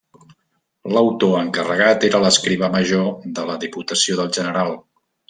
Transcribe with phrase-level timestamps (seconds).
[0.93, 4.75] L'autor encarregat era l'escrivà major de la Diputació del General.